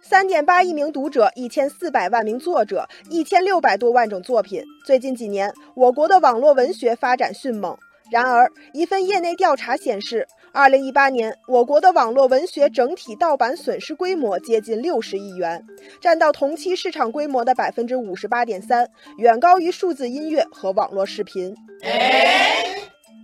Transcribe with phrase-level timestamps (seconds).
[0.00, 4.62] 三点八亿名读者，一千四百万名作者，一千六百多万种作品。
[4.86, 7.76] 最近几年，我国的网络文学发展迅猛。
[8.10, 15.62] 然而，一份业内调查显示，二零一八年我国的网络文学整体盗版损失规模接近六十亿元，
[16.00, 18.88] 占到同期市场规模的百分之五十八点三，
[19.18, 21.54] 远高于数字音乐和网络视频。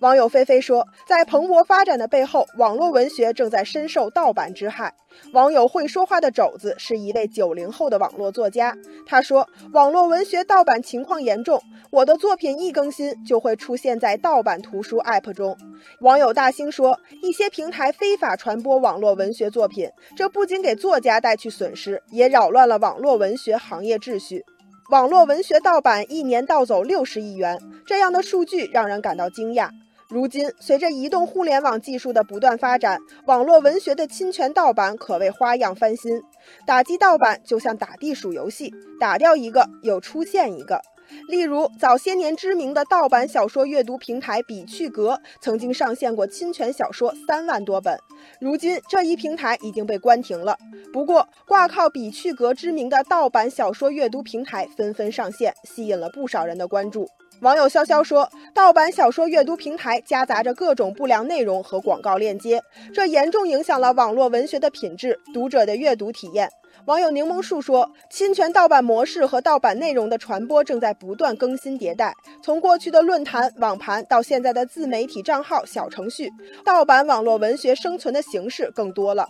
[0.00, 4.92] 网友菲菲说，在蓬勃发展的背后，网络文学正在深受盗版之害。
[5.32, 15.56] 网友会说话的肘子是一位九零后的网络作家，他说，网络文学盗版情况严重，我的作品一更新就会出现在盗版图书 App 中。
[16.00, 24.44] 网友大兴说，一些平台非法传播网络文学作品，这不仅给作家带去损失，也扰乱了网络文学行业秩序。
[24.90, 29.68] 网络文学盗版一年盗走六十亿元，这样的数据让人感到惊讶。
[30.08, 36.22] 如今，随着移动互联网技术的不断发展，网络文学的侵权盗版可谓花样翻新。
[36.64, 40.80] 打击盗版就像打地鼠游戏，打掉一个又出现一个。
[41.28, 47.98] 例如，早些年知名的盗版小说阅读平台比趣阁曾经上线过侵权小说三万多本，
[48.40, 50.56] 如今这一平台已经被关停了。
[50.92, 57.08] 不过，挂靠比趣阁知名的盗版小说阅读平台纷纷上线，吸引了不少人的关注。
[57.40, 62.62] 网友潇潇说：“盗版小说阅读平台夹杂着各种不良内容和广告链接，
[62.94, 66.50] 这严重影响了网络文学的品质、读者的阅读体验。”
[66.86, 76.30] 网友柠檬树说：“侵权盗版模式和盗版内容的传播正在不断更新迭代，从过去的论坛、网盘到现在的自媒体账号、小程序，
[76.64, 79.26] 盗版网络文学生存的形式更多了。”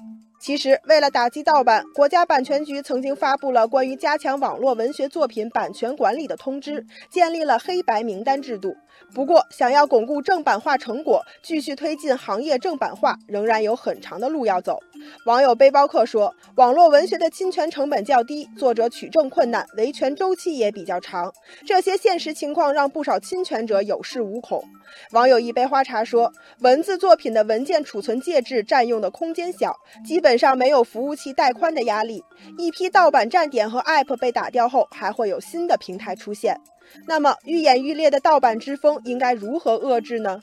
[0.47, 8.77] 其实，为了打击盗版，国家版权局曾经发布了关于加强网络文学作品版权管理的通知，建立了黑白名单制度。
[9.13, 14.79] 不过，想要巩固正版化成果，继续推进行业正版化，仍然有很长的路要走。
[15.25, 21.33] 网友背包客说，网络文学的侵权成本较低，作者取证困难，维权周期也比较长。
[21.67, 24.63] 这些现实情况让不少侵权者有恃无恐。
[25.11, 29.77] 网友一杯花茶说，文字作品的文件储存介质占用的空间小，
[30.07, 32.23] 基本上没有服务器带宽的压力。
[32.59, 36.59] 一批盗版站点和 App 被打掉后，还会有新的平台出现。
[37.07, 40.41] 那么，愈演愈烈的盗版之风应该如何遏制呢？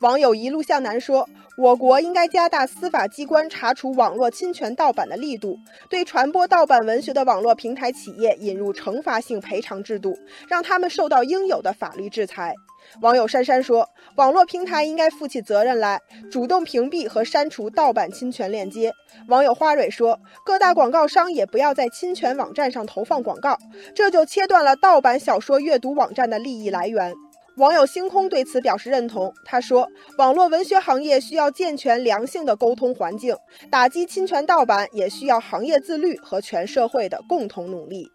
[0.00, 1.28] 网友一路向南说。
[1.58, 5.58] 我国应该加大司法机关查处网络侵权盗版的力度，
[5.90, 10.16] 对传播盗版文学的网络平台企业引入惩罚性赔偿制度，
[10.46, 12.54] 让他们受到应有的法律制裁。
[13.00, 16.00] 网友珊珊说，网络平台应该负起责任来，
[16.30, 18.92] 主动屏蔽和删除盗版侵权链接。
[19.26, 23.58] 网友花蕊说，各大广告商也不要在侵权网站上投放广告，
[23.96, 27.12] 这就切断了盗版小说阅读网站的利益来源。
[27.58, 29.34] 网友星空对此表示认同。
[29.44, 33.36] 他说：“网络文学行业需要健全良性的沟通环境，
[33.68, 38.10] 打击侵权盗版也需要行业自律和全社会的共同努力。”